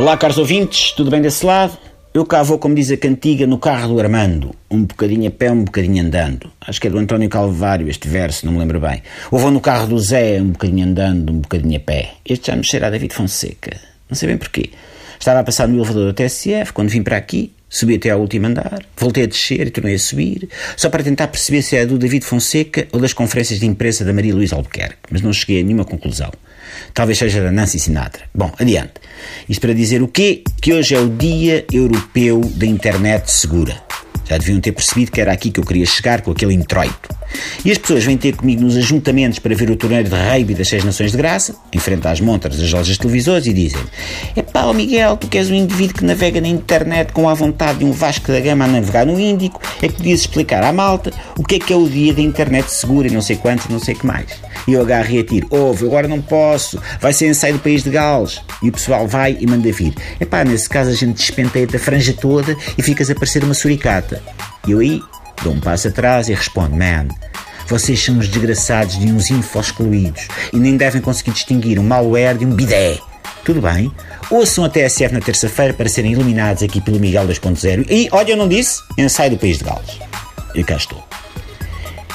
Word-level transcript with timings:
Olá, 0.00 0.16
caros 0.16 0.38
ouvintes, 0.38 0.92
tudo 0.92 1.10
bem 1.10 1.20
desse 1.20 1.44
lado? 1.44 1.76
Eu 2.14 2.24
cá 2.24 2.42
vou, 2.42 2.58
como 2.58 2.74
diz 2.74 2.90
a 2.90 2.96
cantiga, 2.96 3.46
no 3.46 3.58
carro 3.58 3.92
do 3.92 4.00
Armando, 4.00 4.54
um 4.70 4.82
bocadinho 4.82 5.28
a 5.28 5.30
pé, 5.30 5.52
um 5.52 5.62
bocadinho 5.62 6.02
andando. 6.02 6.50
Acho 6.58 6.80
que 6.80 6.86
é 6.86 6.90
do 6.90 6.96
António 6.96 7.28
Calvário 7.28 7.86
este 7.86 8.08
verso, 8.08 8.46
não 8.46 8.54
me 8.54 8.60
lembro 8.60 8.80
bem. 8.80 9.02
Ou 9.30 9.38
vou 9.38 9.50
no 9.50 9.60
carro 9.60 9.88
do 9.88 9.98
Zé, 9.98 10.40
um 10.40 10.52
bocadinho 10.52 10.86
andando, 10.86 11.30
um 11.30 11.40
bocadinho 11.40 11.76
a 11.76 11.80
pé. 11.80 12.12
Este 12.24 12.46
já 12.46 12.56
me 12.56 12.64
cheira 12.64 12.86
a 12.86 12.90
David 12.90 13.12
Fonseca. 13.12 13.76
Não 14.08 14.16
sei 14.16 14.28
bem 14.28 14.38
porquê. 14.38 14.70
Estava 15.18 15.40
a 15.40 15.44
passar 15.44 15.68
no 15.68 15.76
elevador 15.76 16.06
da 16.06 16.14
TSF, 16.14 16.72
quando 16.72 16.88
vim 16.88 17.02
para 17.02 17.18
aqui, 17.18 17.52
subi 17.70 17.94
até 17.94 18.10
ao 18.10 18.20
último 18.20 18.48
andar, 18.48 18.84
voltei 18.96 19.24
a 19.24 19.26
descer 19.26 19.66
e 19.66 19.70
tornei 19.70 19.94
a 19.94 19.98
subir, 19.98 20.48
só 20.76 20.90
para 20.90 21.04
tentar 21.04 21.28
perceber 21.28 21.62
se 21.62 21.76
é 21.76 21.86
do 21.86 21.96
David 21.96 22.24
Fonseca 22.24 22.88
ou 22.92 23.00
das 23.00 23.12
conferências 23.12 23.60
de 23.60 23.66
imprensa 23.66 24.04
da 24.04 24.12
Maria 24.12 24.34
Luísa 24.34 24.56
Albuquerque, 24.56 24.96
mas 25.10 25.22
não 25.22 25.32
cheguei 25.32 25.60
a 25.60 25.64
nenhuma 25.64 25.84
conclusão. 25.84 26.30
Talvez 26.92 27.18
seja 27.18 27.42
da 27.42 27.52
Nancy 27.52 27.78
Sinatra. 27.78 28.24
Bom, 28.34 28.52
adiante. 28.58 28.94
Isto 29.48 29.60
para 29.60 29.74
dizer 29.74 30.02
o 30.02 30.08
quê? 30.08 30.42
Que 30.60 30.72
hoje 30.72 30.94
é 30.94 30.98
o 30.98 31.08
Dia 31.08 31.64
Europeu 31.72 32.40
da 32.40 32.66
Internet 32.66 33.30
Segura. 33.30 33.89
Já 34.30 34.38
deviam 34.38 34.60
ter 34.60 34.70
percebido 34.70 35.10
que 35.10 35.20
era 35.20 35.32
aqui 35.32 35.50
que 35.50 35.58
eu 35.58 35.64
queria 35.64 35.84
chegar 35.84 36.20
com 36.20 36.30
aquele 36.30 36.54
introito. 36.54 37.20
E 37.64 37.70
as 37.70 37.78
pessoas 37.78 38.04
vêm 38.04 38.16
ter 38.16 38.36
comigo 38.36 38.62
nos 38.62 38.76
ajuntamentos 38.76 39.40
para 39.40 39.54
ver 39.56 39.70
o 39.70 39.76
torneio 39.76 40.04
de 40.04 40.10
rugby 40.10 40.54
das 40.54 40.68
Seis 40.68 40.84
Nações 40.84 41.10
de 41.10 41.16
Graça, 41.16 41.54
em 41.72 41.78
frente 41.78 42.06
às 42.06 42.20
montras 42.20 42.56
das 42.56 42.72
lojas 42.72 42.96
televisores, 42.96 43.46
e 43.46 43.52
dizem: 43.52 43.80
É 44.36 44.42
pá, 44.42 44.72
Miguel, 44.72 45.16
tu 45.16 45.26
que 45.26 45.36
és 45.36 45.50
um 45.50 45.54
indivíduo 45.54 45.96
que 45.96 46.04
navega 46.04 46.40
na 46.40 46.46
internet 46.46 47.12
com 47.12 47.28
a 47.28 47.34
vontade 47.34 47.80
de 47.80 47.84
um 47.84 47.92
Vasco 47.92 48.30
da 48.30 48.38
Gama 48.40 48.66
a 48.66 48.68
navegar 48.68 49.04
no 49.04 49.18
Índico, 49.18 49.60
é 49.82 49.88
que 49.88 49.94
podias 49.94 50.20
explicar 50.20 50.62
à 50.62 50.72
malta 50.72 51.12
o 51.36 51.42
que 51.42 51.56
é 51.56 51.58
que 51.58 51.72
é 51.72 51.76
o 51.76 51.88
dia 51.88 52.14
da 52.14 52.22
internet 52.22 52.70
segura 52.70 53.08
e 53.08 53.10
não 53.10 53.20
sei 53.20 53.36
quantos 53.36 53.68
não 53.68 53.80
sei 53.80 53.94
que 53.94 54.06
mais. 54.06 54.26
E 54.66 54.72
eu 54.72 54.82
agarro 54.82 55.10
e 55.10 55.18
atiro: 55.18 55.46
Ouve, 55.50 55.86
agora 55.86 56.08
não 56.08 56.22
posso, 56.22 56.80
vai 57.00 57.12
ser 57.12 57.28
ensaio 57.28 57.54
do 57.54 57.60
país 57.60 57.82
de 57.82 57.90
Gales. 57.90 58.40
E 58.62 58.68
o 58.68 58.72
pessoal 58.72 59.06
vai 59.06 59.36
e 59.40 59.46
manda 59.46 59.70
vir. 59.72 59.94
É 60.18 60.24
pá, 60.24 60.44
nesse 60.44 60.68
caso 60.68 60.90
a 60.90 60.94
gente 60.94 61.16
despenteia 61.16 61.66
a 61.72 61.78
franja 61.78 62.12
toda 62.12 62.56
e 62.76 62.82
ficas 62.82 63.10
a 63.10 63.14
parecer 63.14 63.44
uma 63.44 63.54
suricata. 63.54 64.19
E 64.66 64.72
eu 64.72 64.80
aí 64.80 65.02
dou 65.42 65.52
um 65.52 65.60
passo 65.60 65.88
atrás 65.88 66.28
e 66.28 66.34
respondo: 66.34 66.76
Man, 66.76 67.08
vocês 67.66 68.02
são 68.02 68.18
os 68.18 68.28
desgraçados 68.28 68.98
de 68.98 69.06
uns 69.06 69.30
infos 69.30 69.66
excluídos 69.66 70.28
e 70.52 70.58
nem 70.58 70.76
devem 70.76 71.00
conseguir 71.00 71.32
distinguir 71.32 71.78
um 71.78 71.84
malware 71.84 72.36
de 72.36 72.44
um 72.44 72.54
bidé. 72.54 72.98
Tudo 73.44 73.62
bem? 73.62 73.90
Ouçam 74.30 74.64
a 74.64 74.68
TSF 74.68 75.14
na 75.14 75.20
terça-feira 75.20 75.72
para 75.72 75.88
serem 75.88 76.12
iluminados 76.12 76.62
aqui 76.62 76.80
pelo 76.80 77.00
Miguel 77.00 77.26
2.0 77.26 77.86
e, 77.88 78.08
olha, 78.12 78.32
eu 78.32 78.36
não 78.36 78.48
disse, 78.48 78.80
ensaio 78.98 79.30
do 79.30 79.38
País 79.38 79.58
de 79.58 79.64
Gales. 79.64 79.98
E 80.54 80.62
cá 80.62 80.76
estou. 80.76 81.02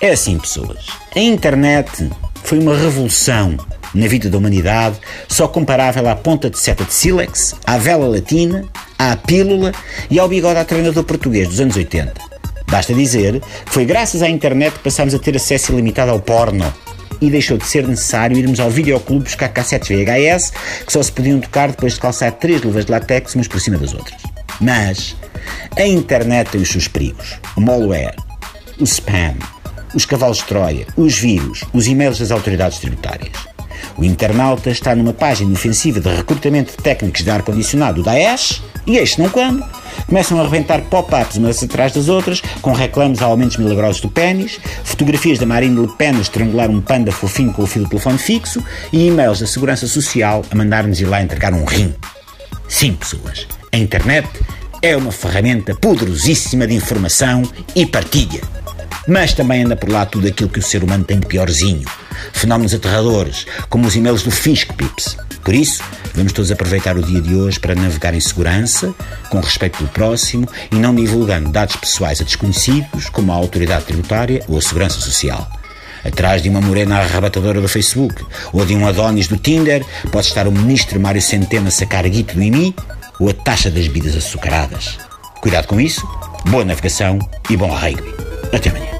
É 0.00 0.10
assim, 0.10 0.38
pessoas. 0.38 0.86
A 1.14 1.20
internet 1.20 2.10
foi 2.42 2.58
uma 2.58 2.76
revolução 2.76 3.56
na 3.94 4.06
vida 4.06 4.30
da 4.30 4.38
humanidade, 4.38 4.98
só 5.28 5.48
comparável 5.48 6.08
à 6.08 6.16
ponta 6.16 6.48
de 6.48 6.58
seta 6.58 6.84
de 6.84 6.92
sílex, 6.92 7.54
à 7.66 7.76
vela 7.76 8.08
latina, 8.08 8.64
à 9.00 9.16
pílula 9.16 9.72
e 10.10 10.18
ao 10.18 10.28
bigode 10.28 10.58
a 10.58 10.64
treinador 10.64 11.04
português 11.04 11.48
dos 11.48 11.58
anos 11.58 11.74
80. 11.74 12.12
Basta 12.68 12.92
dizer 12.92 13.40
que 13.40 13.72
foi 13.72 13.86
graças 13.86 14.20
à 14.20 14.28
internet 14.28 14.74
que 14.74 14.84
passámos 14.84 15.14
a 15.14 15.18
ter 15.18 15.34
acesso 15.34 15.72
ilimitado 15.72 16.10
ao 16.10 16.20
porno 16.20 16.70
e 17.18 17.30
deixou 17.30 17.56
de 17.56 17.64
ser 17.64 17.88
necessário 17.88 18.36
irmos 18.36 18.60
ao 18.60 18.68
videoclube 18.68 19.24
buscar 19.24 19.48
cassetes 19.48 19.88
VHS 19.88 20.52
que 20.84 20.92
só 20.92 21.02
se 21.02 21.10
podiam 21.10 21.40
tocar 21.40 21.70
depois 21.70 21.94
de 21.94 22.00
calçar 22.00 22.30
três 22.32 22.62
luvas 22.62 22.84
de 22.84 22.92
látex 22.92 23.34
umas 23.34 23.48
por 23.48 23.58
cima 23.58 23.78
das 23.78 23.94
outras. 23.94 24.20
Mas 24.60 25.16
a 25.78 25.86
internet 25.86 26.50
tem 26.50 26.60
os 26.60 26.68
seus 26.68 26.86
perigos. 26.86 27.38
O 27.56 27.60
malware, 27.62 28.16
o 28.78 28.84
spam, 28.84 29.34
os 29.94 30.04
cavalos 30.04 30.38
de 30.38 30.44
Troia, 30.44 30.86
os 30.94 31.18
vírus, 31.18 31.64
os 31.72 31.86
e-mails 31.86 32.18
das 32.18 32.30
autoridades 32.30 32.78
tributárias. 32.78 33.32
O 33.96 34.04
internauta 34.04 34.70
está 34.70 34.94
numa 34.94 35.12
página 35.12 35.52
ofensiva 35.52 36.00
de 36.00 36.08
recrutamento 36.08 36.72
de 36.72 36.82
técnicos 36.82 37.22
de 37.22 37.30
ar-condicionado 37.30 38.02
da 38.02 38.12
Daesh 38.12 38.62
e 38.90 38.96
este 38.96 39.20
não 39.20 39.28
quando 39.28 39.64
começam 40.08 40.36
a 40.36 40.42
arrebentar 40.42 40.82
pop-ups 40.82 41.36
umas 41.36 41.62
atrás 41.62 41.92
das 41.92 42.08
outras, 42.08 42.40
com 42.60 42.72
reclamos 42.72 43.22
a 43.22 43.26
aumentos 43.26 43.56
milagrosos 43.56 44.00
do 44.00 44.08
pênis, 44.08 44.58
fotografias 44.82 45.38
da 45.38 45.46
Marine 45.46 45.80
Le 45.80 45.86
Pen 45.96 46.16
a 46.16 46.20
estrangular 46.20 46.68
um 46.68 46.80
panda 46.80 47.12
fofinho 47.12 47.52
com 47.52 47.62
o 47.62 47.66
fio 47.68 47.84
do 47.84 47.88
telefone 47.88 48.18
fixo 48.18 48.60
e 48.92 49.06
e-mails 49.06 49.38
da 49.38 49.46
Segurança 49.46 49.86
Social 49.86 50.44
a 50.50 50.54
mandar-nos 50.56 51.00
ir 51.00 51.04
lá 51.04 51.22
entregar 51.22 51.54
um 51.54 51.64
rim. 51.64 51.94
Sim, 52.66 52.94
pessoas, 52.94 53.46
a 53.72 53.76
internet 53.76 54.28
é 54.82 54.96
uma 54.96 55.12
ferramenta 55.12 55.72
poderosíssima 55.72 56.66
de 56.66 56.74
informação 56.74 57.42
e 57.76 57.86
partilha. 57.86 58.59
Mas 59.06 59.32
também 59.32 59.64
anda 59.64 59.76
por 59.76 59.88
lá 59.88 60.04
tudo 60.04 60.28
aquilo 60.28 60.50
que 60.50 60.58
o 60.58 60.62
ser 60.62 60.84
humano 60.84 61.04
tem 61.04 61.18
de 61.18 61.26
piorzinho. 61.26 61.88
Fenómenos 62.32 62.74
aterradores, 62.74 63.46
como 63.68 63.86
os 63.86 63.96
e-mails 63.96 64.22
do 64.22 64.30
Fisk 64.30 64.72
Pips. 64.74 65.16
Por 65.42 65.54
isso, 65.54 65.82
vamos 66.14 66.32
todos 66.32 66.50
aproveitar 66.50 66.96
o 66.96 67.02
dia 67.02 67.20
de 67.20 67.34
hoje 67.34 67.58
para 67.58 67.74
navegar 67.74 68.14
em 68.14 68.20
segurança, 68.20 68.94
com 69.30 69.40
respeito 69.40 69.78
pelo 69.78 69.88
próximo 69.88 70.46
e 70.70 70.76
não 70.76 70.94
divulgando 70.94 71.50
dados 71.50 71.76
pessoais 71.76 72.20
a 72.20 72.24
desconhecidos, 72.24 73.08
como 73.08 73.32
a 73.32 73.36
autoridade 73.36 73.86
tributária 73.86 74.44
ou 74.46 74.58
a 74.58 74.62
segurança 74.62 75.00
social. 75.00 75.50
Atrás 76.04 76.42
de 76.42 76.48
uma 76.48 76.60
morena 76.60 76.98
arrebatadora 76.98 77.60
do 77.60 77.68
Facebook 77.68 78.24
ou 78.52 78.64
de 78.64 78.74
um 78.74 78.86
Adonis 78.86 79.28
do 79.28 79.36
Tinder, 79.36 79.84
pode 80.10 80.26
estar 80.26 80.46
o 80.46 80.52
ministro 80.52 81.00
Mário 81.00 81.20
Centeno 81.20 81.68
a 81.68 81.70
sacar 81.70 82.08
guito 82.08 82.34
do 82.34 82.42
IMI 82.42 82.74
ou 83.18 83.28
a 83.28 83.34
taxa 83.34 83.70
das 83.70 83.86
bebidas 83.86 84.16
açucaradas. 84.16 84.98
Cuidado 85.40 85.66
com 85.66 85.80
isso, 85.80 86.06
boa 86.46 86.64
navegação 86.64 87.18
e 87.48 87.56
bom 87.56 87.70
rugby. 87.70 88.29
Até 88.52 88.70
amanhã. 88.70 88.99